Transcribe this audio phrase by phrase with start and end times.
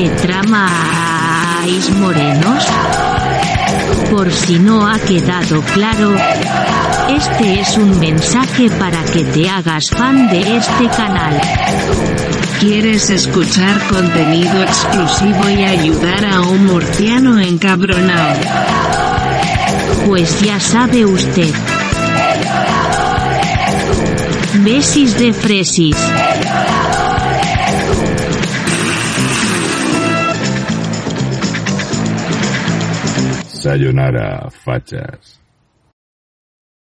[0.00, 2.64] ¿Qué tramáis morenos?
[4.10, 6.14] Por si no ha quedado claro,
[7.08, 11.38] este es un mensaje para que te hagas fan de este canal.
[12.60, 18.38] ¿Quieres escuchar contenido exclusivo y ayudar a un murciano encabronado?
[20.06, 21.54] Pues ya sabe usted.
[24.62, 25.96] Besis de fresis.
[33.48, 35.39] Sayonara, fachas.